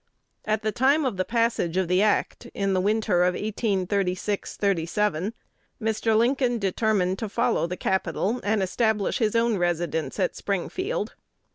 At 0.45 0.63
the 0.63 0.71
time 0.71 1.05
of 1.05 1.17
the 1.17 1.23
passage 1.23 1.77
of 1.77 1.87
the 1.87 2.01
Act, 2.01 2.47
in 2.55 2.73
the 2.73 2.81
winter 2.81 3.21
of 3.21 3.35
1836 3.35 4.57
7, 4.85 5.33
Mr. 5.79 6.17
Lincoln 6.17 6.57
determined 6.57 7.19
to 7.19 7.29
follow 7.29 7.67
the 7.67 7.77
capital, 7.77 8.39
and 8.43 8.63
establish 8.63 9.19
his 9.19 9.35
own 9.35 9.59
residence 9.59 10.19
at 10.19 10.35
Springfield. 10.35 11.13